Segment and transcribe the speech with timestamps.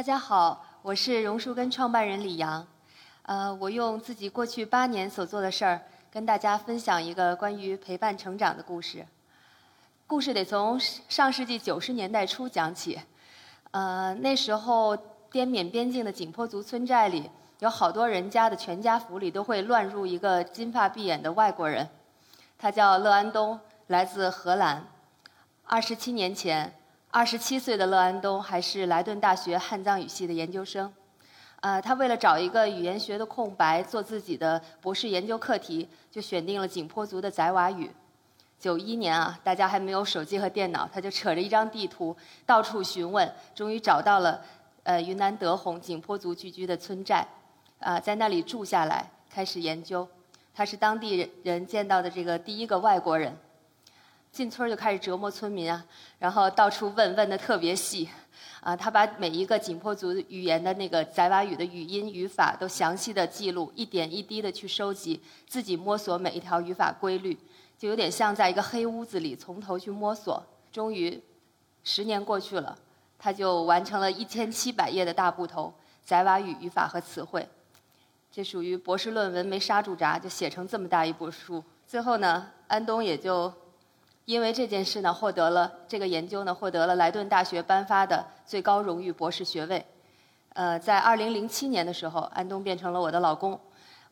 [0.00, 2.66] 大家好，我是榕树根创办人李阳。
[3.24, 9.04] 呃，我用自己过去八年所做的事儿，跟大家分享一个关于陪伴成长的故事。
[10.06, 12.98] 故事得从上世纪九十年代初讲起。
[13.72, 14.96] 呃，那时候
[15.30, 21.86] 滇缅边境的景颇族村寨里，有好多人家的全家福里都会乱入一个金发碧眼的外国人，
[22.58, 24.82] 他叫乐安东，来自荷兰。
[25.66, 26.72] 二十七年前。
[27.12, 30.92] 二十七岁的乐安东还是莱顿大学汉藏语系的研究生，
[31.60, 37.90] 呃，他为了找一个语言学的空白做自己的博士研究课题，就选定了景颇族的宰瓦语。
[38.60, 44.40] 九一年啊，大家还没有手机和电脑，他就扯着一张地图到处询问，终于找到了
[44.84, 47.26] 呃云南德宏景颇族聚居的村寨，
[47.80, 50.06] 啊，在那里住下来开始研究。
[50.54, 53.36] 他是当地人人见到的这个第一个外国人。
[54.32, 55.84] 进村就开始折磨村民啊，
[56.18, 58.08] 然后到处问问的特别细，
[58.60, 67.36] 啊，他把每一个景颇族语言的那个宰瓦语的语音语法都详细的记录，一点一滴的去收集，自己摸索每一条语法规律，
[67.76, 70.40] 就有点像在一个黑屋子里从头去摸索。
[70.70, 71.20] 终于，
[71.82, 72.78] 十年过去了，
[73.18, 77.48] 他就完成了一千七百页的大部头宰瓦语语法和词汇，
[78.30, 81.64] 这属于博士论文没刹住闸就写成这么大一部书。
[81.84, 83.52] 最后呢，安东也就。
[84.30, 89.84] 因为这件事呢，获得了这个研究呢，获得了莱顿大学颁发的最高荣誉博士学位。
[90.52, 93.58] 呃，在二零零七年的时候，安东变成了我的老公。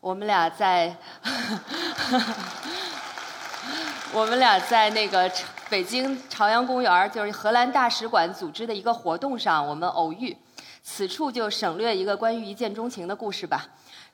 [0.01, 0.93] 我们俩在，
[4.11, 5.31] 我们俩在那个
[5.69, 10.35] 北京朝阳公园，就是荷兰大使馆组织的一个活动上，我们偶遇。
[10.83, 13.69] 此处就省略一个关于一见钟情的故事吧。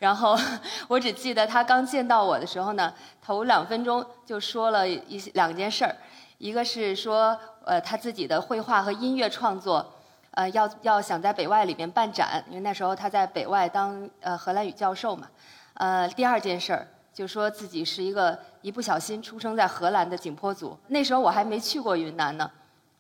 [0.06, 0.38] 然后
[0.88, 2.94] 我只记得他刚见到我的时候呢，
[3.24, 5.96] 头两分钟就说了一两件事儿，
[6.38, 9.84] 一个是说呃他自己的绘画和音乐创作，
[10.30, 15.28] 呃要要想在北外里面办展，因为那时候他在北外当呃荷兰语教授嘛。
[15.74, 22.51] 呃第二件事儿就说自己是一个一不小心出生在荷兰的景颇族，那时候我还没去过云南呢，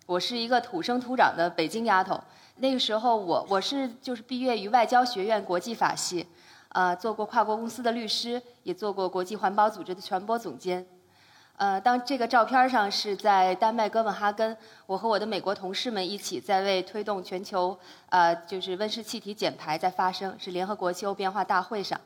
[0.07, 2.19] 我是一个土生土长的北京丫头。
[2.57, 6.25] 那个时候我我是就是毕业于外交学院国际法系。
[6.75, 10.85] 呃，做过跨国公司的律师，也做过国际环保组织的传播总监。
[11.55, 21.97] 呃，当这个照片上是在丹麦哥本哈根，我和我的美国同事们一起在为推动全球呃就是温室气体减排在发声，是联合国气候变化大会上。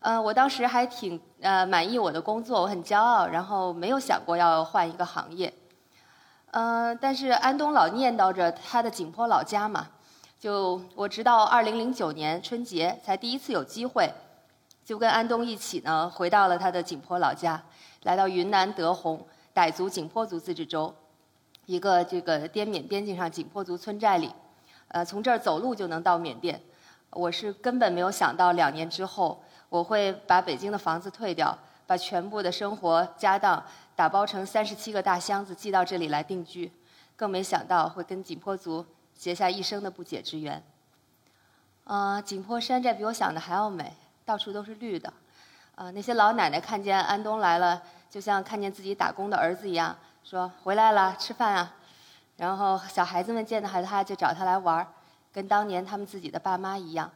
[0.00, 5.52] 呃，我当时还挺呃满意我的工作，我很骄傲，然后没有想过要换一个行业。
[6.50, 9.88] 呃，但是安东老念叨着他的景颇老家嘛。
[10.42, 14.12] 就我直到二零零九年春节才第一次有机会，
[14.84, 17.62] 就跟安东一起呢回到了他的景颇老家，
[18.02, 20.92] 来到云南德宏傣族景颇族自治州，
[21.66, 24.32] 一个这个滇缅边境上景颇族村寨里，
[24.88, 26.60] 呃，从这儿走路就能到缅甸。
[27.10, 33.62] 我是根本没有想到两年之后我会把北京的房子退掉，把全部的生活家当
[33.94, 36.72] 打包成三十七个大箱子寄到这里来定居，
[37.14, 38.84] 更没想到会跟景颇族。
[39.16, 40.62] 结下一生的不解之缘。
[41.84, 43.92] 啊，景颇山寨比我想的还要美，
[44.24, 45.12] 到处都是绿的。
[45.74, 51.74] 啊，那些老奶奶看见安东来了，就像看见自己打工的儿子一样，说回来了，吃饭啊。
[52.36, 54.86] 然后小孩子们见到他就找他来玩，
[55.32, 57.10] 跟当年他们自己的爸妈一样。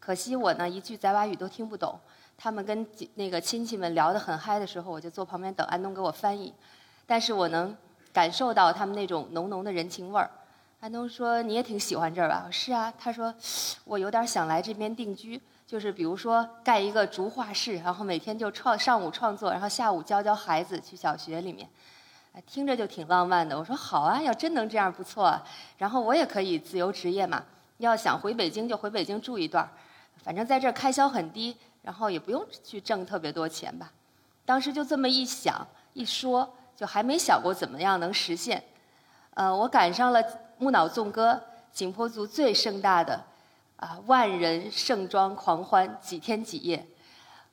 [0.00, 1.98] 可惜我呢，一句宰瓦语都听不懂。
[2.36, 6.52] 他们跟那个亲戚们聊得很嗨的时候，我就坐旁边等安东给我翻译。
[7.06, 7.76] 但是我能
[8.12, 10.28] 感受到他们那种浓浓的人情味儿。
[10.82, 12.92] 安东说：“你也挺喜欢这儿吧？”是啊。
[12.98, 13.32] 他说
[13.86, 21.68] ：“我有点想来这边定居，就是比如说盖一个竹画室，然后每天就创上午创作，然后下午教教孩子去小学里面，
[22.48, 25.40] 听着就挺浪漫的。”我说：“好啊，要真能这样不错。
[25.78, 27.44] 然后我也可以自由职业嘛，
[27.78, 29.70] 要想回北京就回北京住一段，
[30.24, 33.92] 反正在这儿开销很低，然后也不用去挣特别多钱吧。”
[34.44, 38.60] 当时就这么一想一说，就还没想过怎么样能实现。
[39.34, 40.20] 呃，我赶上了。
[40.62, 41.42] 木脑纵歌，
[41.72, 43.20] 景颇族最盛大的，
[43.74, 46.86] 啊，万人盛装狂欢几天几夜，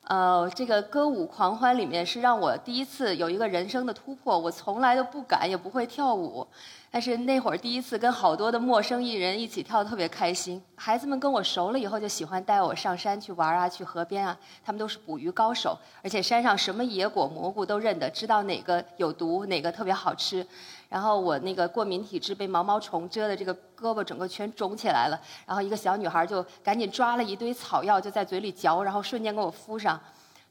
[0.04, 6.46] 呃，这个歌舞狂欢里面是让我第一次有一个人生的突破，我从来都不敢也不会跳舞。
[6.92, 10.62] 但是那会儿第一次跟好多的陌生艺人一起跳，特别开心。
[10.76, 14.36] 孩子们跟我熟了以后，就喜欢带我上山去玩啊，去河边啊。
[14.64, 20.46] 他们都是捕鱼高手，而且山上什么野果蘑菇都认得，知道哪个有毒，哪个特别好吃。
[20.90, 25.18] 然后我那个过敏体质被毛毛虫蛰的这个胳膊整个全肿起来了。
[25.46, 29.98] 然后一个小女孩就赶紧抓了一堆草药，就在嘴里嚼，然后瞬间给我敷上。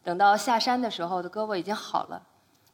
[0.04, 2.20] 等到下山的时候，的胳膊已经好了。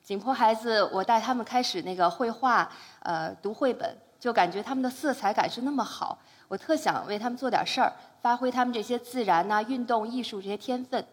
[0.03, 3.97] 景颇孩子，我带他们开始那个绘画，呃，读绘本。
[4.17, 11.05] 就感觉他们的色彩感是那么好，我特想为他们做点事儿，发挥他们这些自然呐、运动、艺术这些天分。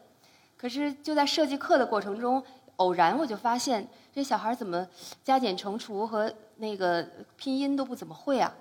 [0.57, 2.43] 可是就在设计课的过程中，
[2.83, 4.85] 偶然我就发现这小孩怎么
[5.23, 7.07] 加减乘除和那个
[7.37, 8.53] 拼音都不怎么会啊？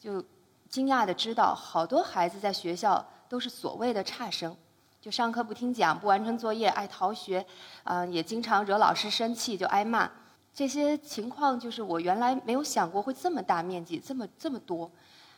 [0.00, 0.22] 就
[0.68, 4.56] 惊讶的知道，好多孩子在学校都是所谓的差生，
[5.00, 7.46] 就上课不听讲、不完成作业、爱逃学，
[7.84, 10.10] 啊，也经常惹老师生气就挨骂。
[10.52, 14.90] 这些情况就是我原来没有想过会这么大面积、这么这么多。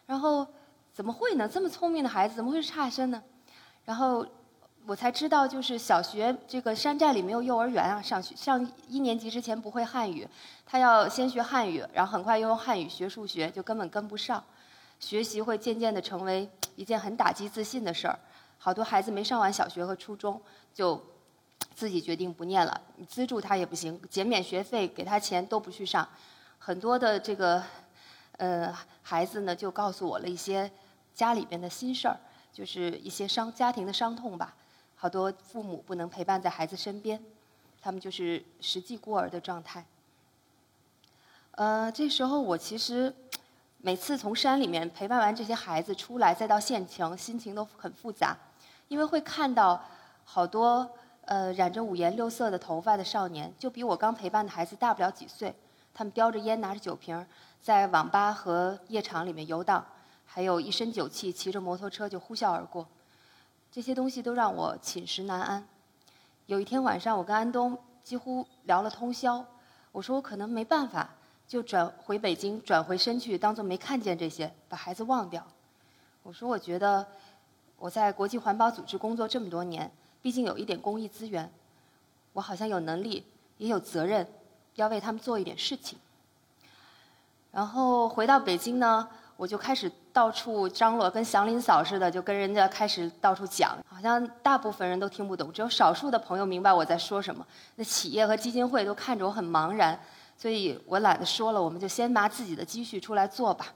[0.06, 0.47] 然后
[0.94, 1.47] 怎么会呢？
[1.47, 3.23] 这么聪明的孩子怎么会是差生呢？
[3.85, 4.26] 然后。
[4.86, 10.28] 我才知道，就是小学这个山寨里没有幼儿园啊，上学上一年级之前不会汉语，
[10.66, 14.44] 他要先学汉语，然后很快又用汉语学数学，就根本跟不上，
[15.00, 16.46] 学习会渐渐的成为
[16.76, 18.19] 一件很打击自信的事儿。
[18.58, 20.38] 好多孩子没上完小学和初中，
[20.75, 21.02] 就
[21.75, 22.78] 自己决定不念了，
[23.08, 26.06] 资助他也不行，减免学费给他钱都不去上。
[26.58, 27.62] 很多的这个
[28.37, 28.70] 呃
[29.00, 30.70] 孩子呢，就告诉我了一些
[31.14, 32.20] 家里边的心事儿，
[32.52, 34.54] 就是一些伤家庭的伤痛吧。
[35.04, 37.22] 好多父母不能陪伴在孩子身边，
[37.82, 39.84] 他们就是实际孤儿的状态。
[41.50, 43.14] 呃，这时候我其实
[43.82, 48.34] 每次从山里面陪伴完这些孩子出来，再到县城，心情都很复杂，
[48.88, 49.84] 因为会看到
[50.24, 50.90] 好多
[51.26, 55.54] 呃染着五颜六色的头发的少年，就比我刚陪伴的孩子大不了几岁，
[55.92, 57.26] 他们叼着烟，拿着酒瓶，
[57.60, 59.84] 在网吧和夜场里面游荡，
[60.24, 62.88] 还有一身酒气，骑着摩托车就呼啸而过。
[63.75, 65.67] 这些东西都让我寝食难安。
[66.47, 69.44] 有一天晚上，我跟安东几乎聊了通宵。
[69.91, 71.11] 我说我可能没办法，
[71.49, 75.44] 就转回北京，转回身去，当做没看见这些，把孩子忘掉。
[76.23, 77.05] 我说我觉得
[77.76, 79.91] 我在国际环保组织工作这么多年，
[80.23, 81.53] 毕竟有一点公益资源，
[82.32, 83.26] 我好像有能力，
[83.59, 84.25] 也有责任，
[84.76, 85.99] 要为他们做一点事情。
[87.50, 89.09] 然后回到北京呢。
[89.36, 97.44] 我就开始到处张罗，跟祥林嫂似的，就跟人家开始到处讲，好像大部分人都听不懂，只有少数的朋友明白我在说什么。
[97.75, 99.98] 那企业和基金会都看着我很茫然，
[100.36, 103.66] 所以我懒得说了，我们就先拿自己的积蓄出来做吧。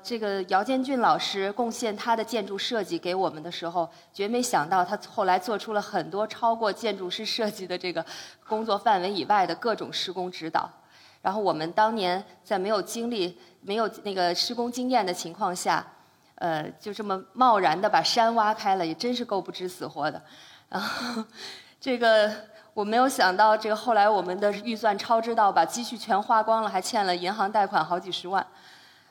[0.00, 8.04] 这个姚建俊老师贡献他的建筑设计给我们的时候，绝没想到他后来做出了很多超过建筑师设计的这个
[8.46, 10.70] 工作范围以外的各种施工指导。
[11.24, 15.82] 然后我们当年在没有经历、没有那个施工经验的情况下，
[16.34, 20.22] 呃，就这么贸然的把山挖开了，也真是够不知死活的。
[20.68, 21.24] 然后，
[21.80, 22.30] 这个
[22.74, 28.46] 我没有想到，这个后来我们的预算超支到把积蓄全花光了，还欠了银行贷款好几十万。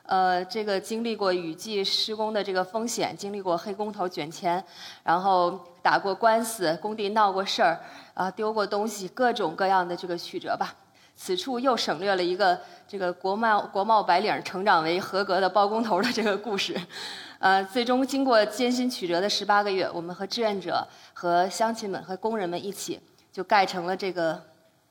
[0.03, 4.63] 呃，这个经历过雨季施工的这个风险，经历过黑工头卷钱，
[5.01, 7.79] 然后打过官司，工地闹过事儿，
[8.13, 10.75] 啊，丢过东西，各种各样的这个曲折吧。
[11.23, 16.77] 此处又省略了一个这个国贸国贸白领成长为合格的包工头的这个故事，
[17.39, 22.99] 呃，最终经过艰辛曲折的十八个月，我们和志愿者、和乡亲们、和工人们一起，
[23.31, 24.37] 就盖成了这个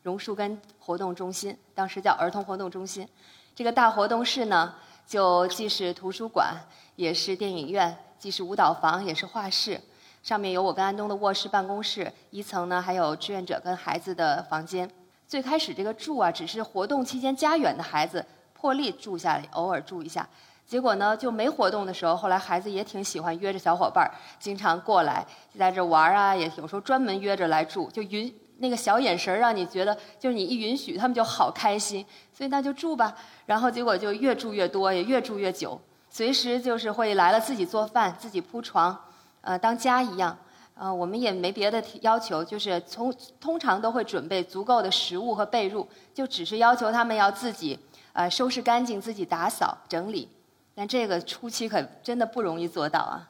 [0.04, 3.06] 榕树根活动中心，当时叫儿童活动中心。
[3.54, 4.74] 这个大活动室呢，
[5.06, 6.56] 就既是图书馆，
[6.96, 9.78] 也是电影院，既是舞蹈房，也是画室。
[10.22, 14.88] 上面有我跟安东的卧室、办公室，一层呢还有志愿者跟孩子的房间。
[15.32, 18.22] 最开始这个住啊，只是活动期间家远的孩子
[18.52, 20.28] 破例住下来，偶尔住一下。
[20.66, 25.24] 结果呢，就没活动的时候，后来孩子也挺喜欢约着小伙伴儿，经常过来
[25.58, 33.16] 在这玩啊，也有时候专门约着来住，就允那个小眼神让你觉得，就是你一允许，他们就好开心，所以那就住吧。
[33.46, 38.94] 然后结果就越住越多，也越住越久，随时就是会来了自己做饭，自己铺床，
[39.40, 40.36] 呃，当家一样。
[40.74, 47.78] 呃，我们也没别的要求，就是从通常都会准备足够的食物和被褥，就只是要求他们要自己
[48.14, 50.28] 呃收拾干净，自己打扫整理。
[50.74, 53.28] 但这个初期可真的不容易做到啊。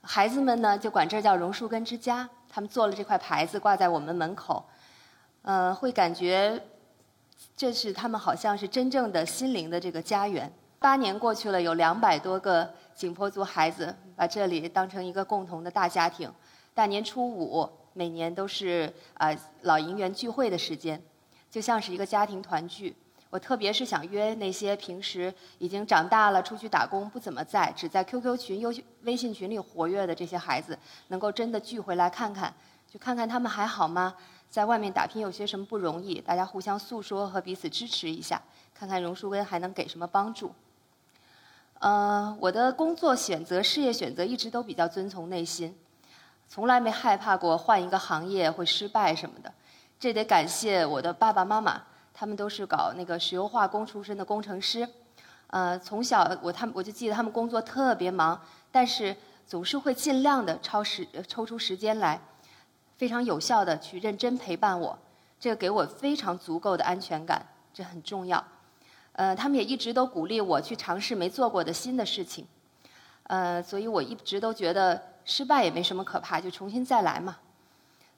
[0.00, 4.64] 孩子们呢，就管这叫榕树根之家，他们做了这块牌子挂在我们门口，
[5.42, 6.62] 呃，会感觉
[7.56, 10.50] 这是他们好像是真正的心灵的这个家园。
[10.78, 12.72] 八年过去了，有两百多个。
[12.96, 16.32] 景颇族孩子把这里当成一个共同的大家庭，
[16.72, 19.28] 大年初五每年都是啊
[19.60, 20.98] 老银元聚会的时间，
[21.50, 22.96] 就像是一个家庭团聚。
[23.28, 30.78] 我特别是想约那些平时已经长大了出去打工不怎么在，只在 QQ 群、优微信群里活跃的这些孩子，
[31.08, 32.54] 能够真的聚回来看看，
[32.88, 34.14] 就看看他们还好吗？
[34.48, 36.18] 在外面打拼有些什么不容易？
[36.18, 38.40] 大家互相诉说和彼此支持一下，
[38.72, 40.50] 看看榕树根还能给什么帮助。
[41.78, 45.76] 呃，我的工作选择、事业选择一直都比较遵从内心，
[46.48, 49.52] 从来没害怕过换一个行业会失败什么的。
[49.98, 51.82] 这得感谢我的爸爸妈妈，
[52.14, 54.88] 他们都是搞那个石油化工出身的工程师。
[55.48, 58.40] 呃，从小我他们我就记得他们工作特别忙，
[58.72, 59.14] 但是
[59.46, 62.20] 总是会尽量的超时抽出时间来，
[62.96, 64.98] 非常有效的去认真陪伴我，
[65.38, 68.42] 这个给我非常足够的安全感，这很重要。
[69.18, 72.46] 呃，他们也一直都鼓励我去尝试没做过的新的事情，
[73.22, 77.38] 呃，所以我一直都觉得失败也没什么可怕，就重新再来嘛。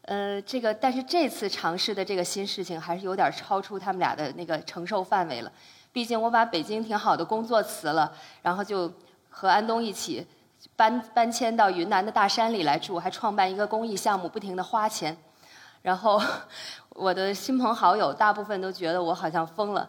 [0.02, 5.52] 呃，这个但是这次尝试的这个新事情还是有点超出他们俩的那个承受范围了。
[5.92, 8.12] 毕竟我把北京挺好的工作辞了，
[8.42, 8.92] 然后就
[9.30, 10.26] 和安东一起
[10.74, 15.16] 搬搬迁到云南的大山里来住，还创办一个公益项目，不停的花钱。
[15.82, 16.20] 然后
[16.90, 19.88] 我的亲朋好友大部分都觉得我好像疯了。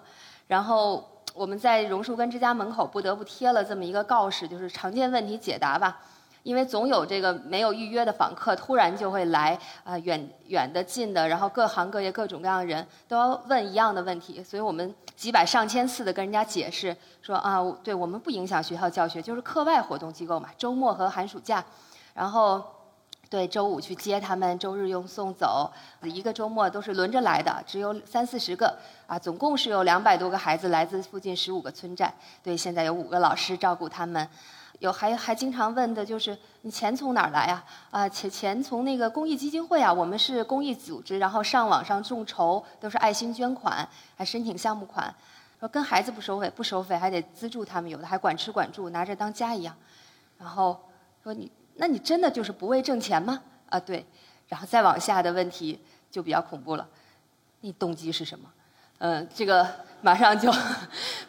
[0.50, 6.00] 然后我们在榕树根之家门口不得不贴了这么一个告示，就是常见问题解答吧，
[6.42, 21.64] 因为总有这个没有预约的访客突然就会来啊，远远的近的，然后各行各业各种各样的人都要问一样的问题，所以我们几百上千次的跟人家解释说啊，对我们不影响学校教学，就是课外活动机构嘛，周末和寒暑假，
[22.16, 22.60] 然后。
[23.30, 25.72] 对，周五去接他们，周日用送走，
[26.02, 32.12] 一个周末都是轮着来的，只有三四十个，啊，总共是有两百多个孩子来自附近十五个村寨。
[32.42, 34.28] 对，现在有五个老师照顾他们，
[34.80, 37.64] 有还还经常问的就是你钱从哪儿来呀？
[37.92, 45.14] 啊，钱钱从那个公益基金会啊，我们是公益组织，然后上网上众筹都是爱心捐款，还申请项目款，
[45.60, 49.76] 说跟孩子不收费，不收费还得资助他们，有的还管吃管住，拿着当家一样，
[50.40, 50.76] 然后
[51.22, 51.52] 说你。
[51.80, 53.42] 那你真的就是不为挣钱吗？
[53.70, 54.06] 啊，对，
[54.50, 55.80] 然后再往下的问题
[56.12, 56.86] 就比较恐怖了，
[57.62, 58.50] 你动机是什么？
[58.98, 59.66] 嗯，这个
[60.02, 60.54] 马上就，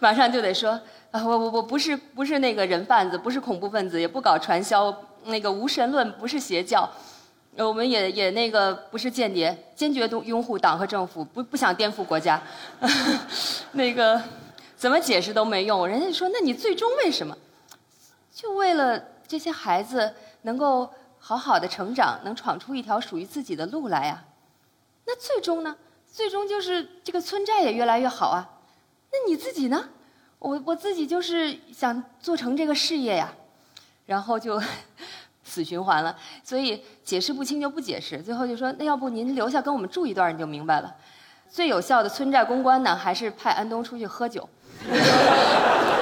[0.01, 0.73] 马上就得说
[1.13, 4.93] 啊，我我我不是不是那个人贩子，不是恐怖分子，也不搞传销，
[5.27, 6.91] 那个无神论不是邪教，
[7.57, 12.43] 我们也也那个不是间谍，坚决拥拥护党和政府，不不想颠覆国家，
[13.73, 14.21] 那个
[14.77, 15.87] 怎么解释都没用。
[15.87, 17.37] 人家说，那你最终为什么？
[18.35, 20.13] 就为了这些孩子。
[20.43, 24.25] 能够好好的成长，能闯出一条属于自己的路来呀。
[25.07, 25.77] 那最终呢？
[26.13, 28.49] 最终就是这个村寨也越来越好啊。
[29.13, 29.89] 那你自己呢？
[30.39, 33.33] 我我自己就是想做成这个事业呀。
[34.07, 34.61] 然后就
[35.45, 36.17] 死循环了。
[36.43, 38.21] 所以解释不清就不解释。
[38.23, 40.95] 最后就说，那要不您留下跟我们住一段，你就明白了。
[41.49, 44.49] 最有效的村寨公关呢，还是派安东出去喝酒。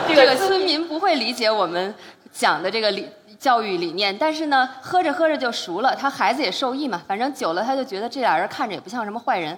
[0.08, 1.94] 这个村民不会理解我们
[2.32, 3.08] 讲的这个理。
[3.38, 7.00] 教育理念，但是呢，喝着喝着就熟了，他孩子也受益嘛。
[7.06, 9.56] 反正久了，他就觉得这俩人看着也不像什么坏人。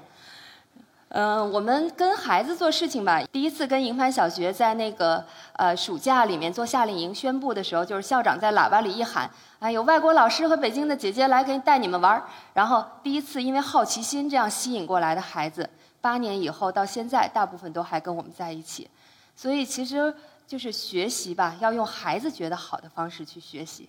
[1.09, 12.23] 嗯，我们跟孩子做事情吧，第一次跟营盘小学在那个呃暑假里面做夏令营宣布的时候，就是校长在喇叭里一喊：“哎，有外国老师和北京的姐姐来给带你们玩儿。”
[12.55, 15.69] 然后第一次因为好奇心这样吸引过来的孩子，
[16.01, 18.89] 八年以后到现在，大部分都还跟我们在一起。
[19.35, 20.15] 所以其实。
[20.51, 23.89] 就是学习吧，要用孩子觉得好的方式去学习。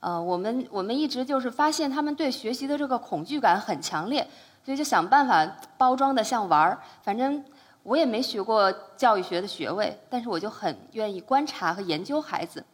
[0.00, 4.28] 呃，我们我们一直就是发现他们对学习的这个恐惧感很强烈，
[4.64, 5.46] 所以就想办法
[5.78, 6.82] 包装的像玩儿。
[7.04, 7.44] 反正
[7.84, 12.64] 我也没学过教育学的学位，但是我就很愿意观察和研究孩子。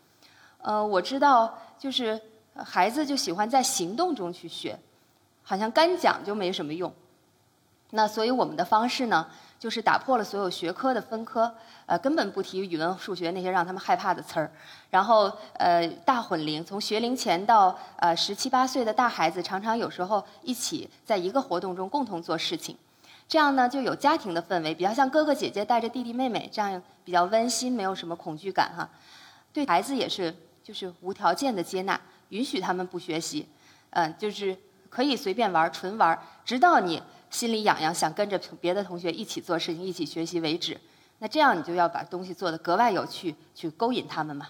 [0.62, 2.19] 呃，我知道就是
[2.55, 4.78] 孩子就喜欢在行动中去学，
[5.43, 6.90] 好像干讲就没什么用。
[7.90, 9.26] 那所以我们的方式呢？
[9.59, 11.53] 就是打破了所有学科的分科，
[11.87, 14.51] 呃，根本不提语文、数学那些让他们害怕的词儿，
[14.91, 22.77] 然后呃，大混龄，从学龄前到呃十七八岁的大孩子，常常有时候一起在一个活动中共同做事情，
[23.27, 28.89] 这样呢就有家庭的氛围，比较像哥哥姐姐带着弟弟妹妹，这样比较温馨，没有什么恐惧感哈。
[29.53, 31.99] 对孩子也是，就是无条件的接纳，
[32.29, 33.49] 允许他们不学习，
[33.91, 34.55] 嗯，就是
[34.91, 37.03] 可以随便玩，纯玩，直到你。
[37.30, 40.78] 心里痒痒，想跟着别的同学一起做事情、一起学习为止。
[41.18, 44.49] 那这样你就要把东西做得格外有趣，去勾引他们嘛。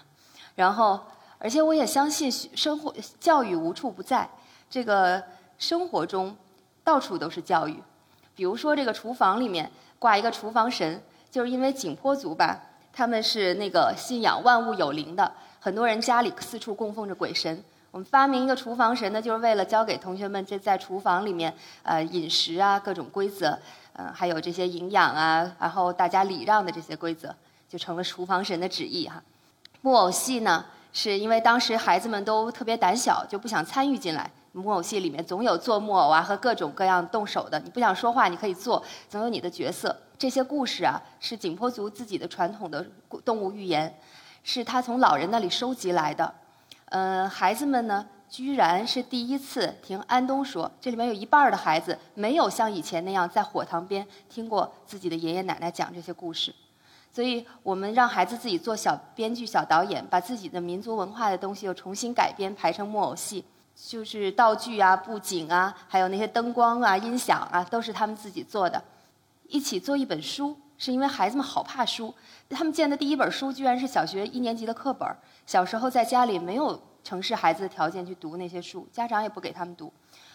[0.55, 0.99] 然后，
[1.37, 4.29] 而且我也相信，生活教育无处不在。
[4.69, 5.23] 这个
[5.57, 6.35] 生活中
[6.83, 7.81] 到处都是教育。
[8.35, 17.63] 比如说，这个厨房里面挂一个厨房神，就是因为景颇族吧，他们是那个信仰万物有灵的，很多人家里四处供奉着鬼神。
[17.91, 21.53] 我们发明一个厨房神呢，就是为了教给同学们这在厨房里面
[21.83, 23.57] 呃饮食啊各种规则，
[23.93, 27.33] 嗯还有这些营养啊，然后大家礼让的这些规则，
[27.67, 29.23] 就成了厨房神的旨意哈。
[29.81, 34.29] 木偶戏呢，是因为当时孩子们都特别胆小，就不想参与进来。
[34.51, 39.95] 木偶戏里面总有做木偶啊和各种各样动手的，你不想说话你可以做，总有你的角色。
[40.17, 42.85] 这些故事啊是景颇族自己的传统的
[43.23, 43.97] 动物寓言，
[44.43, 46.33] 是他从老人那里收集来的。
[46.89, 56.53] 嗯，孩子们呢，居然是第一次听安东说，这里面有一半的孩子没有像以前那样在火塘边听过自己的爷爷奶奶讲这些故事。
[57.11, 63.43] 所以我们让孩子自己做小编剧、小导演，把自己的民族文化的东西又重新改编，排成木偶戏，
[63.75, 68.81] 就是道具啊、布景啊，还有那些灯光啊、音响啊，都是他们自己做的。
[69.47, 72.13] 一起做一本书，是因为孩子们好怕书。
[72.49, 75.07] 他们见的第一本书居然是小学一年级的课本。
[75.45, 79.91] 小时候在家里没有城市孩子的条件去读那些书，家长也不给他们读，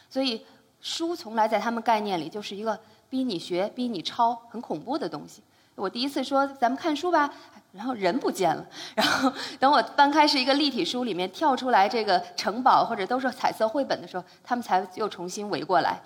[0.08, 0.44] 所以
[0.80, 2.78] 书从来在他们概念里就是一个
[3.10, 5.42] 逼你学、逼你抄、很恐怖的东西。
[5.74, 7.32] 我第一次说咱们看书吧，
[7.72, 8.64] 然后人不见了。
[8.94, 16.00] 然后等我翻开是一个立体书，里面跳出来这个城堡或者都是彩色绘本的时候，他们才又重新围过来。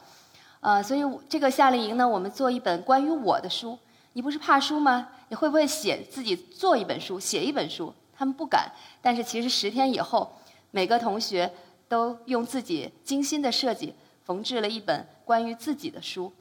[0.60, 3.78] 呃，所以这个夏令营呢，我们做一本关于我的书。
[4.16, 5.08] 你不是怕书吗？
[5.28, 7.92] 你会不会写自己做一本书，写一本书？
[8.16, 8.72] 他们不敢。
[9.02, 10.32] 但是其实十天以后，
[10.70, 11.52] 每个同学
[11.86, 13.94] 都用自己精心的设计
[14.24, 16.32] 缝制了一本关于自己的书。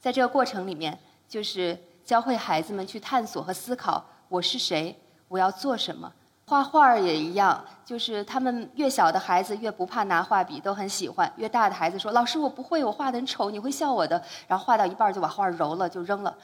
[0.00, 1.78] 在这个过程里面，就是。
[2.02, 4.98] 教会孩子们去探索和思考：我是谁？
[5.28, 6.12] 我要做什么？
[6.46, 16.36] 画画也一样，就是他们越小的孩子越不怕拿画笔，都很喜欢；越大的孩子说：“老师，我不会，我画的很丑，你会笑我的。”然后画到一半就把画揉了，就扔了。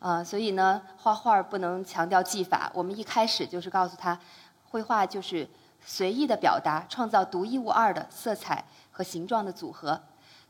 [0.00, 2.68] 啊，所以呢，画画不能强调技法。
[2.74, 4.18] 我们一开始就是告诉他，
[4.70, 5.48] 绘画就是
[5.80, 10.00] 随意的表达，创造独一无二的色彩和形状的组合。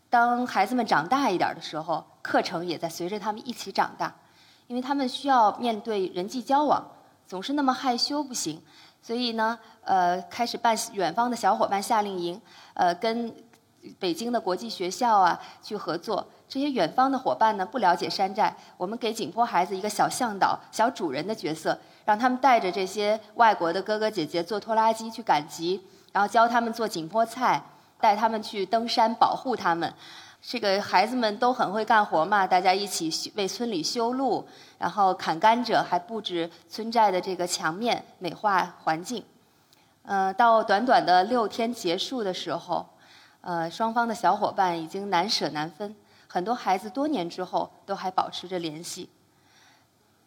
[0.09, 4.15] 当孩子们长大一点的时候，课程也在随着他们一起长大。
[4.69, 6.89] 因为他们需要面对人际交往，
[7.27, 8.63] 总是那么害羞不行，
[9.03, 12.41] 所以呢，呃，开始办远方的小伙伴夏令营，
[12.75, 13.35] 呃，跟
[13.99, 16.27] 北京的国际学校啊去合作。
[16.49, 25.81] 这些远方的伙伴呢，不了解山寨，我们给景颇孩子一个小向导、小主人的角色，让他们带着这些外国的哥哥姐姐坐拖拉机去赶集，
[26.13, 27.63] 然后教他们做景颇菜，
[28.01, 29.95] 带他们去登山，保护他们。
[30.43, 34.45] 这个孩子们都很会干活嘛，大家一起为村里修路，
[34.79, 39.23] 然后砍甘蔗，还布置村寨的这个墙面，美化环境。
[40.03, 42.85] 呃，到短短的六天结束的时候，
[43.41, 45.95] 呃，双方的小伙伴已经难舍难分，
[46.27, 49.09] 很多孩子多年之后都还保持着联系。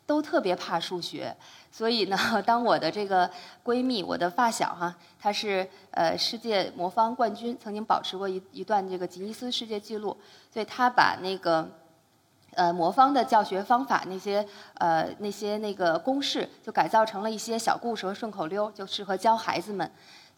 [0.06, 1.34] 都特别怕数学，
[1.72, 3.28] 所以呢， 当我的这个
[3.64, 10.16] 闺蜜，我的发小哈，她是呃世界魔方冠军，曾经保持过一一段这个吉尼斯世界纪录，
[10.52, 11.66] 所以她把那个
[12.54, 19.90] 呃魔方的教学方法那些呃那些那个公式，就改造成了一些小故事和顺口溜，就适合教孩子们。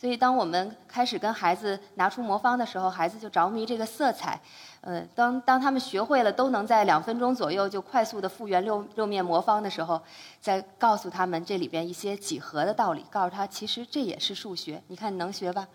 [0.06, 4.40] 所以，当我们开始跟孩子拿出魔方的时候，孩子就着迷这个色彩。
[4.82, 10.00] 呃，当当他们学会了，都能在两分钟左右就快速的复原六六面魔方的时候，
[10.40, 14.80] 再告诉他们这里边一些几何的道理，告诉他其实这也是数学。
[14.90, 15.68] 你看你能学吧？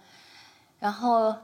[0.79, 1.35] 然后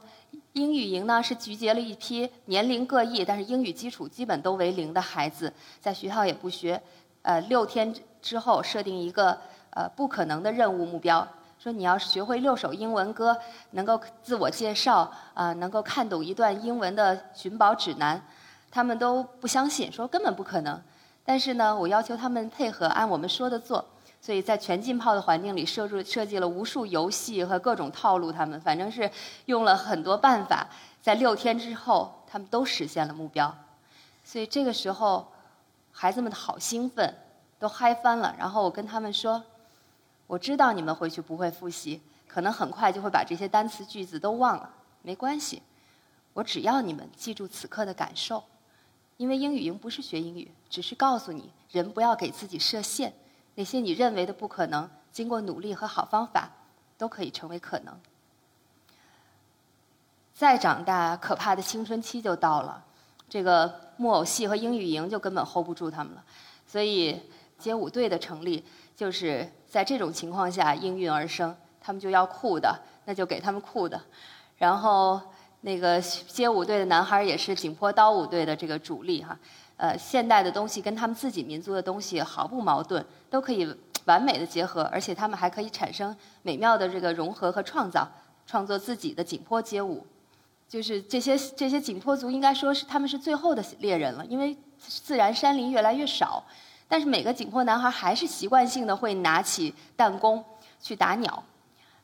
[0.52, 6.80] 英语营呢是集结了一批年龄各异，但是英语基础基本都为零的孩子，在学校也不学。
[7.22, 9.36] 呃，六天之后设定一个
[9.70, 11.26] 呃不可能的任务目标。
[11.66, 13.36] 说你要学会六首英文歌，
[13.72, 18.22] 能够自我介绍，啊，能够看懂一段英文的寻宝指南，
[18.70, 20.80] 他们都不相信，说根本不可能。
[21.24, 23.84] 但是呢，我要求他们配合，按我们说的做。
[24.20, 29.10] 所以在全浸泡的环境里设置设计了无数游戏和各种套路，他们反正是
[29.46, 30.68] 用了很多办法，
[31.02, 33.52] 在六天之后，他们都实现了目标。
[34.22, 35.26] 所以这个时候，
[35.90, 37.12] 孩子们好兴奋，
[37.58, 38.36] 都嗨翻了。
[38.38, 39.42] 然后我跟他们说。
[40.26, 44.68] 我知道你们回去不会复习，可能很快就会把这些单词句子都忘了。
[45.02, 45.62] 没关系，
[46.32, 48.42] 我只要你们记住此刻的感受，
[49.18, 53.12] 因为英语营不是学英语，只是告诉你，人不要给自己设限，
[53.54, 56.50] 那些你认为的不可能，经过努力和好方法，
[56.98, 57.96] 都可以成为可能。
[60.34, 62.84] 再长大，可怕的青春期就到了，
[63.28, 66.24] 这个木偶戏和英语营就根本 hold 不住他们了，
[66.66, 67.22] 所以
[67.58, 68.64] 街舞队的成立。
[68.96, 74.00] 就是在这种情况下应运而生，他们就要酷的，那就给他们酷的。
[74.56, 75.20] 然后
[75.60, 79.38] 那个街舞队的男孩也是景颇刀舞队的这个主力哈。
[79.76, 83.70] 呃，现代的东西跟他们自己民族的东西毫不矛盾，都可以
[84.06, 88.08] 完美的结合，而且他们还可以产生美妙的这个融合和创造，
[88.46, 90.06] 创作自己的景颇街舞。
[90.66, 96.42] 就是这些这些景颇族应该说是他们是最后的猎人了，因为自然山林越来越少。
[96.88, 100.44] 但是每个景颇男孩还是习惯性的会拿起弹弓
[100.80, 101.42] 去打鸟。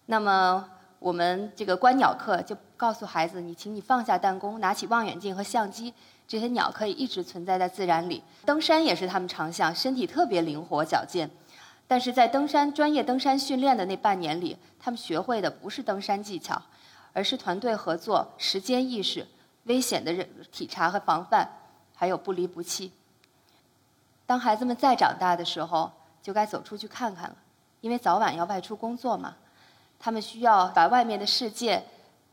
[0.07, 0.68] 那么
[0.99, 5.95] 我们这个观鸟课就告诉孩子：你请你放下弹弓，拿起望远镜和相机，
[6.27, 8.23] 这些鸟可以一直存在在自然里。
[8.45, 11.31] 登山也是他们长项，身体特别灵活矫健。
[11.87, 16.61] 但是在登山专业登山训练的那半年里，他们学会的不是登山技巧，
[17.12, 19.27] 而是团队合作、时间意识、
[19.64, 20.12] 危险的
[20.51, 21.49] 体察和防范，
[21.95, 22.90] 还有不离不弃。
[24.27, 25.91] 当孩子们再长大的时候，
[26.23, 27.37] 就该走出去看看了，
[27.81, 29.37] 因为早晚要外出工作嘛。
[29.99, 31.85] 他们需要把外面的世界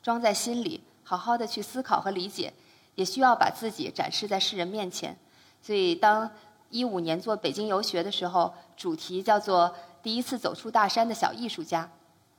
[0.01, 2.51] 装在心里，好好的去思考和理解，
[2.95, 5.15] 也需要把自己展示在世人面前。
[5.61, 6.29] 所以，当
[6.69, 11.89] 一五年做北京游学的时候，主题叫做“第一次走出大山的小艺术家”，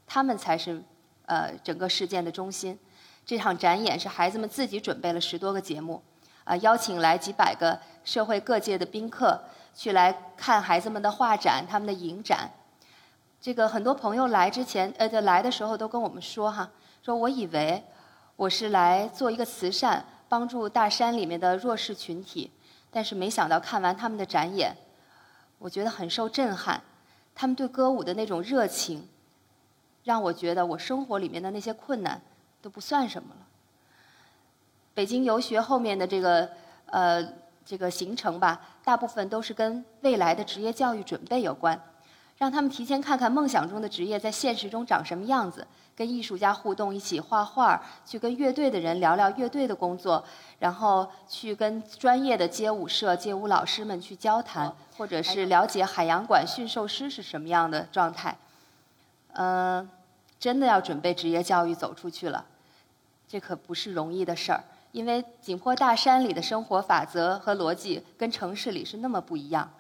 [0.07, 0.83] 他们才是
[1.27, 2.79] 呃整个事件的中心。
[3.25, 6.03] 这场展演是孩子们自己准备了十多个节目，
[6.51, 9.41] 啊，邀请来几百个社会各界的宾客
[9.73, 12.51] 去来看孩子们的画展、他们的影展。
[13.41, 16.69] 这个很多朋友来之前，呃，来的时候都跟我们说哈，
[17.05, 17.81] 说我以为
[18.35, 22.51] 我是来做一个慈善，帮助大山里面的弱势群体，
[22.91, 24.77] 但是没想到看完他们的展演，
[25.61, 26.83] 我觉得很受震撼。
[27.33, 29.09] 他们对歌舞的那种热情，
[30.03, 32.21] 让我觉得我生活里面的那些困难
[32.61, 33.47] 都不算什么了。
[34.94, 36.48] 北京游学后面的这个
[36.87, 37.22] 呃
[37.64, 41.81] 这个行程吧，大部分都是跟未来的职业教育准备有关。
[42.37, 50.24] 让他们提前看看梦想中的职业在现实中长什么样子，跟艺术家互动，一起画画，去跟乐队的人聊聊乐队的工作，
[50.59, 58.35] 然后去跟专业的街舞社、街舞老师们去交谈，或者是了解海洋馆驯兽师是什么样的状态。
[59.35, 59.87] 嗯，
[60.38, 62.42] 真的要准备职业教育走出去了，
[63.29, 69.70] 这可不是容易的事儿，因为景颇大山里的生活法则和逻辑跟城市里是那么不一样。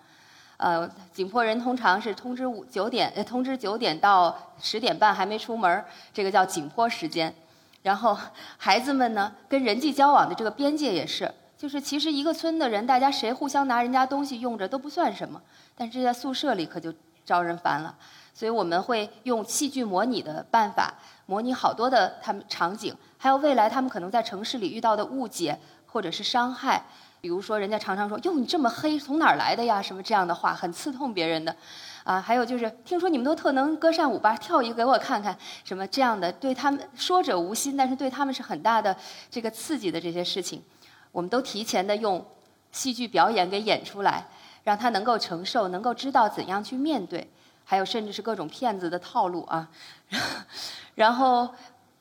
[0.56, 7.34] 呃，景颇人通常是通知五九点，呃，通知九点到十点半还没出门这个叫景颇时间。
[7.82, 8.16] 然后
[8.58, 15.40] 孩子们呢，跟人际交往的这个边界也是，就是其实一个村的人，大家谁互相拿人家东西用着都不算什么，
[15.74, 16.92] 但是在宿舍里可就
[17.24, 17.94] 招人烦了。
[18.34, 20.92] 所以我们会用戏剧模拟的办法，
[21.24, 26.82] 模拟好多的他们场景，还有未来他们可能在城市里遇到的误解或者是伤害。
[27.20, 31.54] 比如说，人家常常说：“哟，你这么黑，从哪儿来的呀？”什么这样的话，很刺痛别人的。
[32.02, 34.34] 啊，还有就是，听说你们都特能歌善舞吧？
[34.38, 35.36] 跳一个给我看看。
[35.62, 38.96] 什么这样的，对他们说者无心，但是对他们是很大的
[39.30, 40.64] 这个刺激的这些事情，
[41.12, 42.26] 我们都提前的用
[42.72, 44.24] 戏剧表演给演出来，
[44.64, 47.30] 让他能够承受，能够知道怎样去面对。
[47.66, 49.68] 还有甚至是各种骗子的套路啊。
[50.96, 51.50] 然后，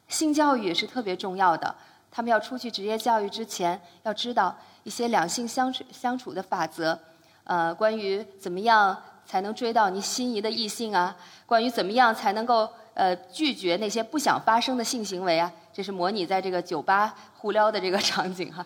[0.10, 1.74] 性教育也是特别重要的。
[2.12, 4.54] 他们要出去职业教育之前，要知道。
[4.84, 6.98] 一些两性相处相处的法则，
[7.44, 11.16] 呃，关于怎么样才能追到你心仪的异性啊？
[11.46, 15.52] 关于怎么样才能够呃拒绝那些不想发生的性行为啊？
[15.72, 18.66] 这是模拟在这个酒吧互撩的这个场景哈。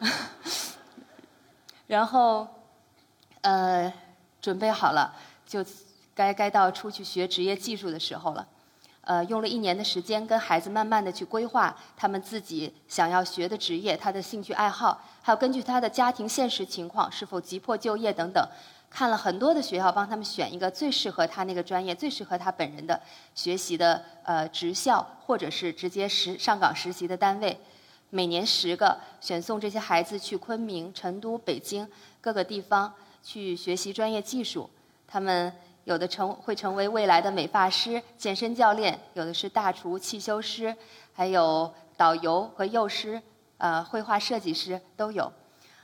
[1.86, 2.46] 然后，
[3.40, 3.90] 呃，
[4.42, 5.14] 准备好了，
[5.46, 5.64] 就
[6.14, 8.46] 该该到出去学职业技术的时候了。
[9.04, 18.48] 呃，用了一年的时间跟孩子慢慢的去规划他们自己想要学的职业，他的兴趣爱好，还有根据他的家庭现实情况是否急迫就业等等，
[18.88, 23.00] 看了很多的学校，帮他们选一个最适合他那个专业、最适合他本人的
[23.34, 27.58] 学习的呃职校，或者是直接实上岗实习的单位，
[28.10, 31.88] 每年十个，选送这些孩子去昆明、成都、北京
[32.20, 34.70] 各个地方去学习专业技术，
[35.08, 35.52] 他们。
[35.84, 40.74] 有的成会成为未来的美发师、健身教练，有的是大厨、汽修师，
[41.12, 43.20] 还有导游和幼师，
[43.58, 45.32] 呃，绘画设计师都有。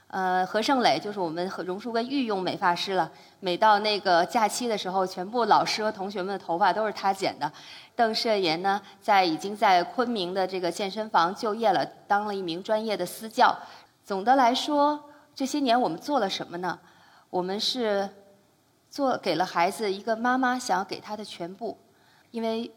[0.07, 3.11] 呃，何胜磊就是我们榕树根御用美发师了。
[3.41, 7.53] 每到那个假期的时候，全部老师和同学们的头发都是他剪的。
[7.95, 13.55] 邓社言呢，在已经在昆明的这个健身房就业了，当了一名专业的私教。
[14.05, 14.99] 总的来说，
[15.35, 16.79] 这些年我们做了什么呢？
[17.31, 18.09] 我们是。
[18.99, 21.79] 做给了孩子一个妈妈想要给他的全部，
[22.33, 22.69] 因为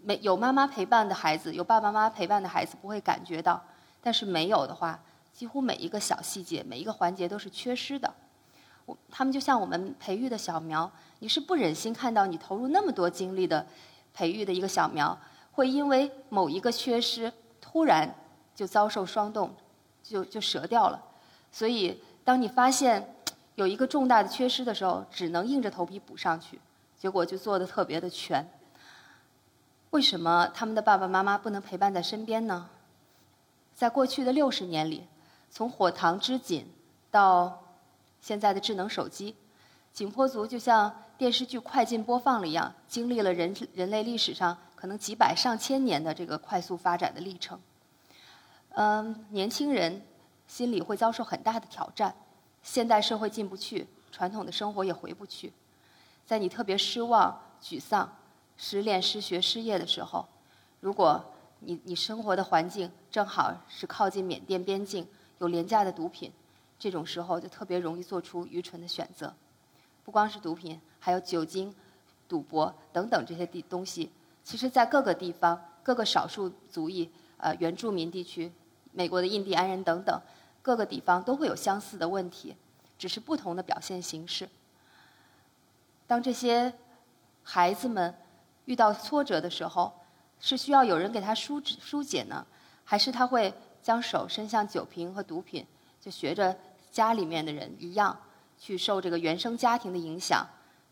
[0.00, 3.62] 没有妈妈陪伴的孩子，有爸爸妈妈陪伴的孩子不会感觉到，
[4.00, 4.98] 但是没有的话，
[5.34, 8.10] 几乎每一个小细节、每一个环节都是缺失的。
[8.86, 13.66] 我他们就像我们培育的小苗，你是不忍心看到你投入那么多精力的
[14.14, 15.14] 培育的一个小苗，
[15.52, 18.14] 会因为某一个缺失，突然
[18.54, 19.54] 就遭受霜冻，
[20.02, 20.98] 就就折掉了。
[21.52, 23.14] 所以，当你发现。
[23.60, 26.58] 有一个重大的缺失的时候，只能硬着头皮补上去，
[26.96, 28.48] 结果就做的特别的全。
[29.90, 32.70] 为什么他们的爸爸妈妈不能陪伴在身边呢？
[33.74, 35.06] 在过去的六十年里，
[35.50, 36.66] 从火塘织锦
[37.10, 37.62] 到
[38.22, 39.36] 现在的智能手机，
[39.92, 47.60] 景颇族就像电视剧快进播放了一样，经历了人人类历史上可能几百上千年的这个快速发展的历程。
[48.70, 50.00] 嗯，年轻人
[50.46, 52.14] 心里会遭受很大的挑战。
[52.62, 55.52] 现代社会进不去，传统的生活也回不去。
[56.24, 58.16] 在你特别失望、沮丧、
[58.56, 60.26] 失恋、失学、失业的时候，
[60.80, 61.24] 如果
[61.60, 65.06] 你你生活的环境正好是靠近缅甸边境，
[65.38, 66.32] 有廉价的毒品，
[66.78, 69.34] 这种时候就特别容易做出愚蠢的选择。
[70.04, 70.10] 不。
[70.10, 71.72] 光是毒品，还有酒精、
[72.28, 74.10] 赌博等等这些地东西。
[74.42, 78.50] 其实，在各个地方、各个少数族裔、呃原住民地区、
[78.92, 80.20] 美国的印第安人等等
[80.62, 82.56] 各个地方都会有相似的问题，
[82.98, 84.48] 只是不同的表现形式。
[86.06, 86.72] 当这些
[87.42, 88.14] 孩子们
[88.64, 89.92] 遇到挫折的时候，
[90.40, 92.46] 是需要有人给他疏疏解呢，
[92.84, 95.66] 还是他会将手伸向酒瓶和毒品，
[96.00, 96.56] 就学着
[96.90, 98.18] 家里面的人一样，
[98.58, 100.46] 去受这个原生家庭的影响，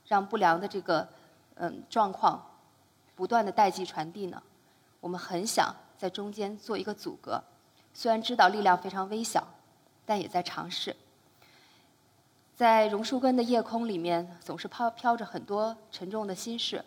[0.06, 1.08] 让不良的这个
[1.56, 2.44] 嗯状况
[3.14, 4.42] 不断的代际传递呢？
[5.00, 7.42] 我们很想在中间做一个阻隔，
[7.92, 9.46] 虽然知道力量非常微小，
[10.08, 10.96] 但也在尝试。
[12.56, 16.82] 在榕树根的夜空里面，总是飘飘着很多沉重的心事。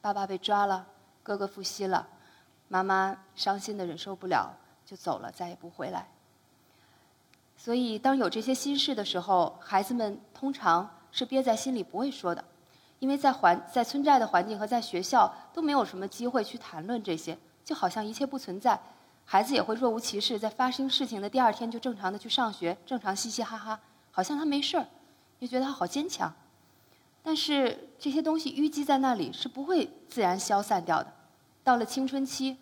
[0.00, 0.86] 爸爸被抓了。
[1.22, 2.08] 哥哥复吸了，
[2.66, 4.50] 妈妈伤心的忍受不了，
[4.86, 6.08] 就走了，再也不回来。
[7.58, 12.42] 所以，当有这些心事的时候，孩子们通常是憋在心里不会说的，
[13.00, 18.80] 因为在环在村寨的环境和在学校都没有什么机会去谈论这些，就好像一切不存在。
[19.32, 23.78] 孩子也会若无其事，在发生事情的第二天就正常的去上学，正常嘻嘻哈哈，
[24.10, 24.84] 好像他没事儿，
[25.40, 26.34] 就觉得他好坚强。
[27.22, 31.12] 但是这些东西淤积在那里是不会自然消散掉的。
[31.62, 32.56] 到了青春期，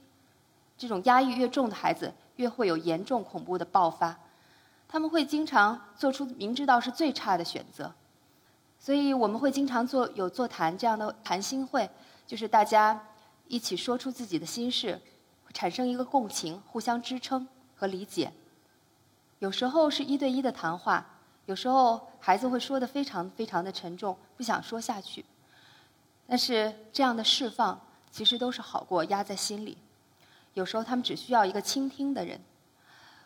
[0.76, 4.14] 这种压抑越重的孩子越会有严重恐怖的爆发。
[4.87, 7.90] 他们会经常做出明知道是最差的选择。
[8.78, 11.88] 所以我们会经常做有座谈这样的谈心会，
[12.26, 13.07] 就是大家
[13.46, 15.00] 一起说出自己的心事，
[15.59, 18.33] 产生一个共情，互相支撑和理解。
[19.40, 21.05] 有时候是一对一的谈话。
[21.47, 25.25] 有时候孩子会说的非常非常的沉重，不想说下去。
[26.29, 27.81] 但是这样的释放
[28.12, 29.77] 其实都是好过压在心里。
[30.55, 32.40] 有时候他们只需要一个倾听的人。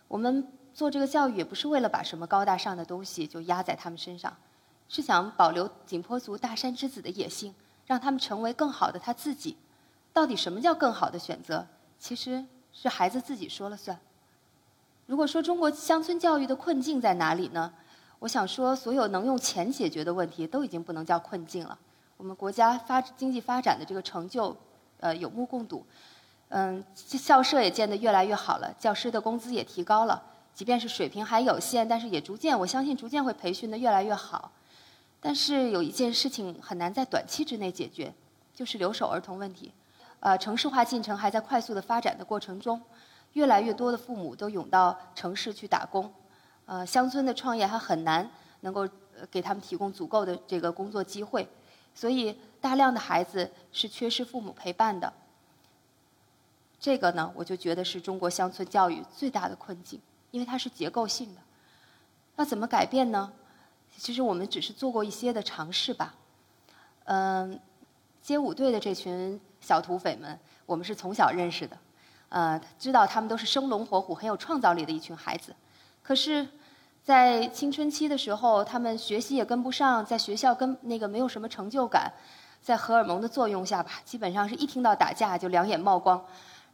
[0.08, 4.34] 我们做这个教育也不是为了把什么高大上的东西就压在他们身上，
[4.88, 9.58] 是想保留景颇族大山之子的野性，让他们成为更好的他自己。
[10.14, 11.66] 到底什么叫更好的选择？
[12.02, 13.96] 其实是孩子自己说了算。
[15.06, 17.72] 如果说中国乡村教育的困境在哪里呢？
[18.18, 21.78] 我想说，所有能用钱解决的问题都已经不能叫困境了。
[22.16, 24.56] 我们国家发经济发展的这个成就，
[24.98, 25.86] 呃，有目共睹。
[26.48, 30.20] 嗯，校舍也建得越来越好了，教师的工资也提高了。
[30.52, 34.50] 即便是水平还有限，但是也逐渐，我相信逐渐会培训得越来越好。
[35.20, 38.12] 但是有一件事情很难在短期之内解决，
[38.52, 39.70] 就是留守儿童问题。
[40.22, 42.80] 呃，城市化进程还在快速的发展的过程中，
[43.32, 46.14] 越来越多的父母都涌到城市去打工。
[46.64, 48.30] 呃，乡村的创业还很难
[48.60, 48.88] 能够
[49.32, 51.48] 给他们提供足够的这个工作机会，
[51.92, 55.12] 所以大量的孩子是缺失父母陪伴的。
[56.78, 61.40] 这个呢，我就觉得是中国乡村教育最大的困境，因为它是结构性的。
[62.36, 63.32] 那怎么改变呢？
[63.98, 66.14] 其实我们只是做过一些的尝试吧。
[67.06, 67.58] 嗯，
[68.22, 71.76] 街舞队的这群小土匪们，我们是从小认识的，
[72.28, 75.54] 呃，知道他们都是生龙活虎、很有创造力的一群孩子。
[76.02, 76.46] 可是，
[77.02, 82.12] 在青春期的时候，他们学习也跟不上，在学校跟那个没有什么成就感，
[82.60, 86.24] 在荷尔蒙的作用下吧，基本上是一听到打架就两眼冒光，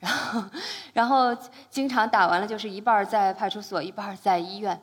[0.00, 0.44] 然后，
[0.92, 1.34] 然后
[1.70, 4.78] 经常打完了就是一半在派出所，一半在医院，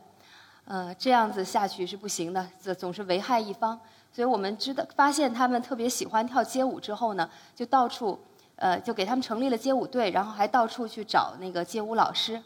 [0.65, 3.79] 呃，这样子下去是不行的，总是危害一方。
[4.15, 8.17] 所以我们知道，发现他们特别喜欢跳街舞之后呢，就到处，
[8.55, 12.41] 呃，就给他们成立了街舞队，然后还到处去找那个街舞老师。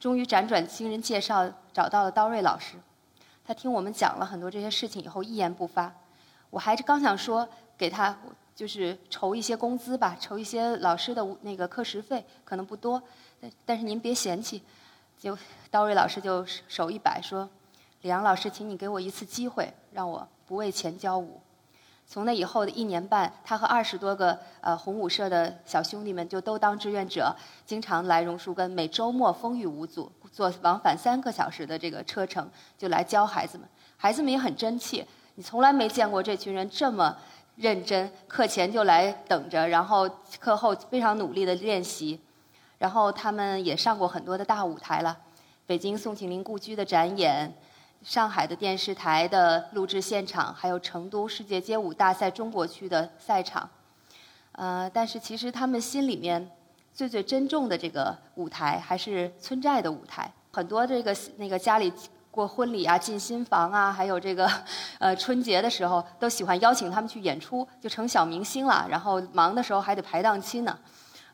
[0.00, 2.74] 终于辗转经人介绍找到了刀瑞老师，
[3.46, 5.94] 他听我们讲了很多这些事情以后一言不发。
[6.50, 7.48] 我还是刚想说
[7.78, 8.18] 给他
[8.56, 13.00] 就是筹一些工资吧，筹一些老师的那个课时费，可能不多，
[13.40, 14.60] 但但是您别嫌弃。
[15.16, 15.38] 就
[15.70, 17.48] 刀瑞老师就手一摆说
[18.02, 21.40] ：“李阳老师，请你给我一次机会，让我不为钱教舞。”
[22.06, 33.66] 从那以后的一年半，他和二十多个呃红舞社的小兄弟们就都当志愿者，经常来榕树根，每周末风雨无阻，坐往返三个小时的这个车程，就来教孩子们。
[33.96, 35.02] 孩子们也很争气，
[35.36, 37.16] 你从来没见过这群人这么
[37.56, 40.06] 认真，课前就来等着，然后
[40.38, 42.20] 课后非常努力的练习。
[42.76, 45.16] 然后他们也上过很多的大舞台了，
[45.64, 47.50] 北京宋庆龄故居的展演。
[48.04, 53.66] 上海的电视台的录制现场，还有成都世界街舞大赛中国区的赛场，
[54.52, 56.50] 呃，但是其实他们心里面
[56.92, 60.30] 最最珍重的这个舞台还是村寨的舞台。
[60.52, 61.90] 很多这个那个家里
[62.30, 64.46] 过婚礼啊、进新房啊，还有这个
[64.98, 68.86] 呃春节的时候，都喜欢邀请他们去演出，就成小明星了。
[68.90, 70.78] 然后忙的时候还得排档期呢。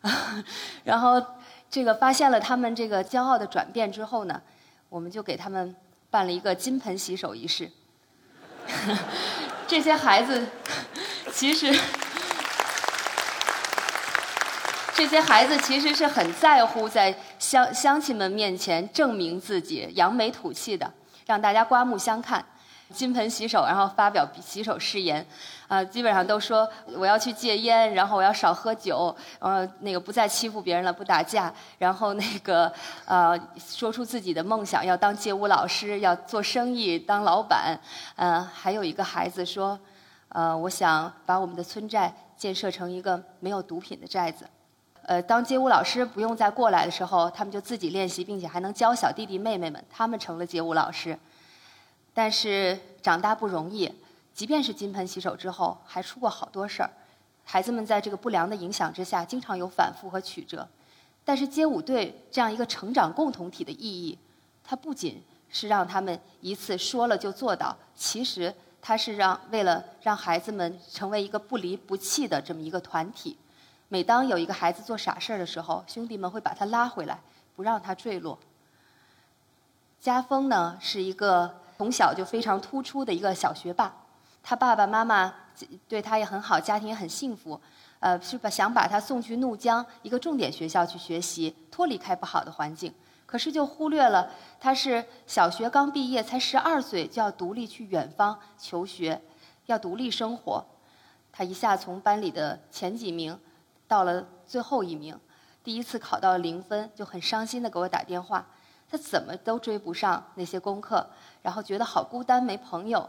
[0.84, 1.20] 然后
[1.68, 4.40] 这个发现了他们这个骄傲的转变之后呢，
[4.88, 5.74] 我们就给他们。
[6.10, 7.70] 办了一个金盆洗手仪式，
[9.66, 10.46] 这些孩子
[11.32, 11.78] 其实。
[14.92, 20.92] 这些孩子其实是很在乎在乡乡亲们面前证明自己、扬眉吐气的，
[21.24, 22.44] 让大家刮目相看，
[22.92, 25.24] 金盆洗手，然后发表洗手誓言，
[25.68, 32.72] 啊，基本上都说我要去戒烟，然后我要少喝酒，呃，那个不再欺负别人了，不打架，然后那个
[33.04, 37.78] 呃，说出自己的梦想，要当街舞老师，要做生意，当老板，
[38.16, 39.78] 呃，还有一个孩子说，
[40.30, 44.44] 呃，我想把我们的村寨建设成一个没有毒品的寨子。
[45.02, 51.18] 呃，当街舞老师不用再过来的时候，他们就自己练习，并且还能教小弟弟妹妹们，他们成了街舞老师。
[52.12, 53.92] 但是长大不容易，
[54.34, 56.90] 即便是金盆洗手之后，还出过好多事儿。
[57.44, 60.68] 孩子们在这个不良的影响之下，经常有反复和曲折。
[61.24, 64.18] 但是街舞队这样一个成长共同体的意义，
[64.64, 73.36] 它不仅是让他们一次说了就做到，其实它是让为了让孩子们成为一个不离不弃的这么一个团体。
[73.88, 77.20] 每当有一个孩子做傻事儿的时候，兄弟们会把他拉回来，
[77.56, 78.38] 不让他坠落。
[80.00, 83.90] 家风呢，是一个从小就非常突出的一个小学霸，
[84.42, 85.34] 他爸爸妈妈
[85.88, 87.58] 对他也很好，家庭也很幸福，
[88.00, 92.92] 呃，是把想把他送去怒江一个重点学校去学习，脱离开不好的环境。
[93.24, 94.28] 可是就忽略了
[94.60, 99.18] 他是小学刚毕业，才十二岁就要独立去远方求学，
[99.64, 100.62] 要独立生活。
[101.32, 103.40] 他一下从班里的前几名。
[103.88, 105.18] 到了最后一名，
[105.64, 108.46] 第一次考到零分，就很伤心的给我打电话。
[108.90, 111.06] 他怎么都追不上那些功课，
[111.42, 113.08] 然后觉得好孤单，没朋友。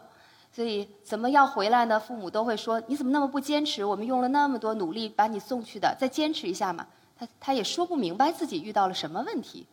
[0.54, 2.00] 所以怎么要回来呢？
[2.00, 3.86] 父母都会说：“你怎么那么不坚持？
[3.86, 6.86] 我们用了那么多努力把你送去的，再坚持一下嘛。”
[7.17, 9.65] 他他也说不明白自己遇到了什么问题。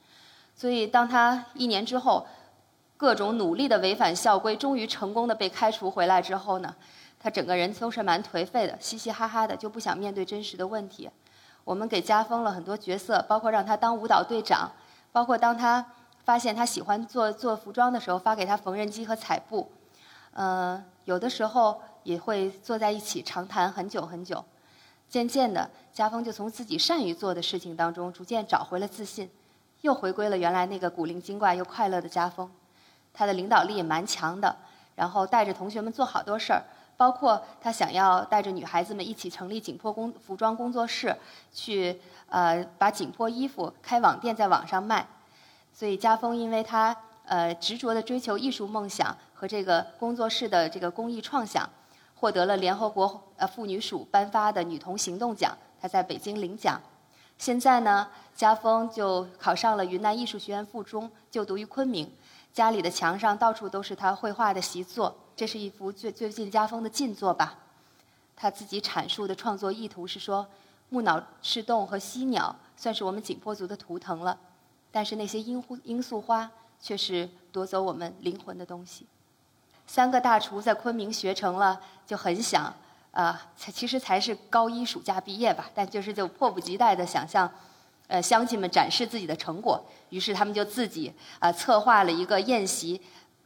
[0.55, 2.27] 所以当他一年之后，
[2.97, 6.75] 各种努力的违反校规，终于成功的被开除回来之后呢？
[7.21, 11.11] 他整个人都是蛮颓废的，嘻嘻哈哈的，就不想面对真实的问题。
[11.65, 14.71] 我们给加封了很多角色，包括让他当舞蹈队长，
[15.11, 15.85] 包括当他
[16.29, 19.73] 发现他喜欢做做服装的时候，发给他缝纫机和彩布。
[20.35, 24.45] 嗯，有的时候也会坐在一起长谈很久很久。
[25.09, 29.31] 渐渐的，加封就从自己善于做的事情当中逐渐找回了自信，
[29.81, 32.51] 又回归了原来那个古灵精怪又快乐的加封。
[33.15, 34.55] 他的领导力也蛮强的，
[34.97, 36.63] 然后带着同学们做好多事儿。
[36.99, 41.17] 包括他想要带着女孩子们一起成立景颇工服装工作室，
[41.55, 45.07] 去呃把景颇衣服开网店在网上卖。
[45.79, 51.71] 所以家峰因为他呃执着的追求艺术梦想和这个工作室的这个公益创想，
[52.17, 55.57] 获得了联合国呃妇女署颁发的女童行动奖。
[55.81, 56.81] 他在北京领奖。
[57.39, 62.13] 现在呢，家峰就考上了云南艺术学院附中，就读于昆明。
[62.53, 65.17] 家里的墙上到处都是他绘画的习作。
[65.37, 67.57] 这是一幅最最近家风的近作吧，
[68.35, 70.45] 他自己阐述的创作意图是说，
[70.89, 74.37] 木脑赤洞和犀鸟算是我们景颇族的图腾了，
[74.91, 79.07] 但是那些罂罂粟花却是夺走我们灵魂的东西。
[79.87, 82.73] 三个大厨在昆明学成了，就很想，
[83.13, 87.51] 啊，其实才是高一暑假毕业吧，但就是就迫不及待的想向，
[88.07, 93.01] 呃，乡亲们展示自己的成果，于是他们就自己啊策划了一个宴席。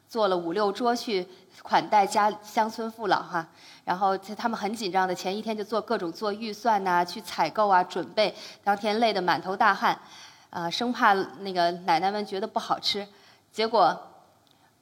[0.08, 1.26] 做了五六桌去
[1.62, 3.48] 款待家乡村父老哈，
[3.86, 9.98] 然后他们很紧张的前一天就做各种做预算呐，去采购啊，准备，当天累得满头大汗，
[10.52, 13.08] 啊，生怕那个奶奶们觉得不好吃。
[13.50, 13.98] 结果，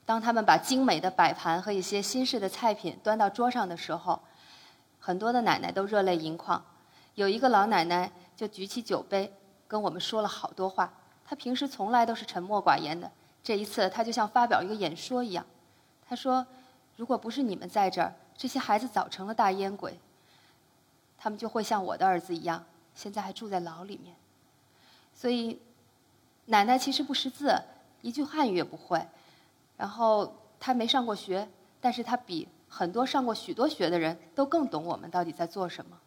[0.04, 4.20] 当他们把精美的摆盘和一些新式的菜品端到桌上的时候，
[4.98, 6.61] 很多的奶奶都热泪盈眶。
[7.14, 9.33] 有一个老奶奶就举起酒杯
[9.68, 10.92] 跟我们说了好多话，
[11.24, 13.09] 她平时从来都是沉默寡言的。
[13.40, 15.47] 这一次，她就像发表一个演说一样，
[16.09, 16.45] 她说
[16.99, 20.01] ：“如果不是你们在这儿，这些孩子早成了大烟鬼。
[21.16, 22.64] 他们就会像我的儿子一样，
[22.97, 24.16] 现在还住在牢里面。
[25.21, 25.61] 所以，
[26.47, 27.62] 奶奶其实不识字，
[28.01, 29.07] 一句汉语也不会。
[29.77, 31.47] 然后，她没上过学，
[31.79, 35.99] 但是她比很多上过许多学的人都更懂我们到底在做什么。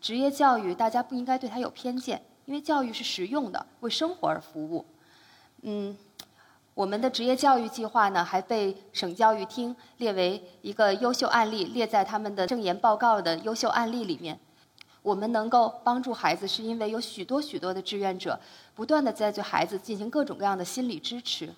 [0.00, 4.86] 职业教育，大家不应该对她有偏见，因为教育是实用的，为生活而服务。
[5.62, 5.96] 嗯。”
[6.74, 14.38] 我们的职业教育计划呢，还被省教育厅列为一个优秀案例，列在他们的证言报告的优秀案例里面。
[15.08, 18.38] 我们能够帮助孩子，是因为有许多许多的志愿者，
[18.74, 21.48] 不断的在对孩子进行各种各样的心理支持。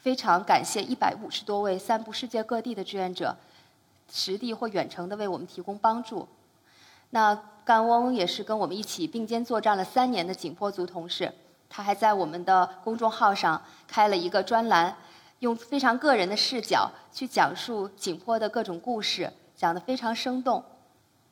[0.00, 3.34] 非常感谢一百五十多位散布世界各地的志愿者，
[4.12, 6.28] 实地或远程的为我们提供帮助。
[7.08, 11.32] 那甘翁也是跟我们一起并肩作战了三年的景颇族同事。
[11.70, 14.94] 他还在我们的公众号上开了一个专栏，
[15.38, 20.62] 用非常个人的视角去讲述景颇的各种故事，讲得非常生动。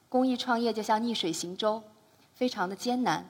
[0.08, 1.82] 公益创业就像逆水行舟，
[2.34, 3.28] 非常的艰难。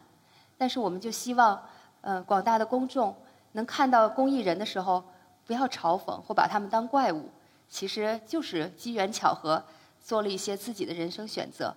[0.59, 1.63] 但是我们就希望，
[2.01, 3.15] 呃，广大的公众
[3.53, 5.05] 能看到公益人的时候，
[5.45, 7.31] 不要嘲讽或把他们当怪物，
[7.69, 9.63] 其实就是机缘巧合，
[10.01, 11.75] 做了一些自己的人生选择。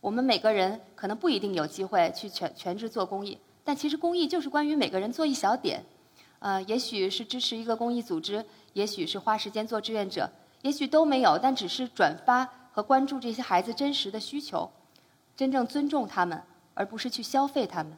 [0.00, 5.82] 我们每个人可能不一定有机会去全全职做公益，但其实公益就是关于每个人做一小点。
[6.40, 10.30] 呃，也许是支持一个公益组织，也许是花时间做志愿者，
[10.60, 14.68] 也许都没有，但只是转发和关注这些孩子真实的需求，
[15.36, 16.42] 真正尊重他们，
[16.74, 17.92] 而不是去消费他们。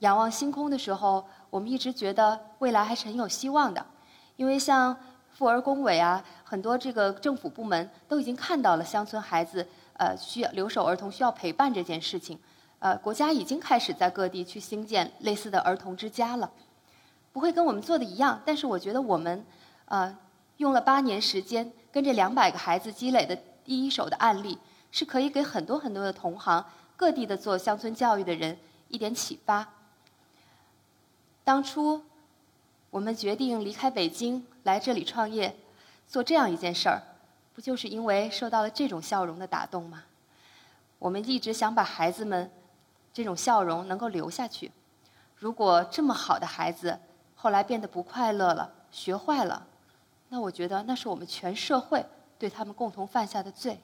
[0.00, 3.86] 仰望星空的时候，我们一直觉得未来还是很有希望的，
[4.34, 4.96] 因为像
[5.30, 9.64] 妇儿工委啊，很多这个政府部门都已经看到了乡村孩子
[9.98, 12.36] 呃需要留守儿童需要陪伴这件事情，
[12.80, 16.50] 呃，国家已经开始在各地去兴建类似的儿童之家了。
[17.32, 19.46] 不会跟我们做的一样，但是我觉得我们，
[19.84, 20.16] 呃，
[20.58, 24.58] 用了八年时间，跟这两百个孩子积累的第一手的案例，
[24.90, 26.64] 是可以给很多很多的同行、
[26.96, 29.66] 各地的做乡村教育的人一点启发。
[31.42, 32.02] 当初
[32.90, 35.56] 我们决定离开北京来这里创业，
[36.06, 37.02] 做这样一件事儿，
[37.54, 40.04] 不就是因为受到了这种笑容的打动吗？
[41.00, 42.50] 我们一直想把孩子们
[43.12, 44.70] 这种笑容能够留下去。
[45.36, 46.98] 如果这么好的孩子，
[47.34, 49.66] 后来变得不快乐了，学坏了，
[50.34, 52.04] 那我觉得那是我们全社会
[52.40, 53.78] 对他们共同犯下的罪。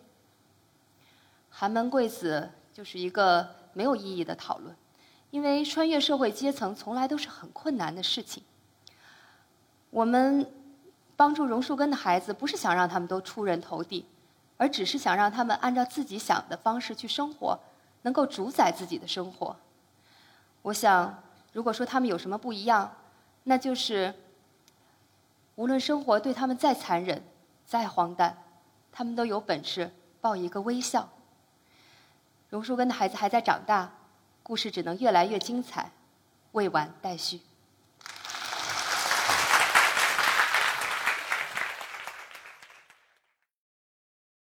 [1.49, 4.75] 寒门贵子就是一个没有意义的讨论，
[5.31, 8.43] 因为穿越社会阶层从来都是很困难的事情。
[9.91, 10.45] 我们
[11.15, 14.05] 帮助榕树根的孩子，不是想让他们都出人头地，
[14.57, 17.57] 而只是想让他们按照自己想的方式去生活，
[18.03, 19.55] 能够主宰自己的生活。
[20.63, 21.23] 我想，
[21.53, 22.93] 如果说他们有什么不一样，
[23.45, 24.13] 那就是，
[25.61, 27.23] 无论生活对他们再残忍、
[27.67, 28.35] 再荒诞，
[28.91, 31.07] 他们都有本事报一个微笑。
[32.49, 33.93] 榕树根的孩子还在长大，
[34.43, 35.93] 故事只能越来越精彩，
[36.53, 37.43] 未完待续。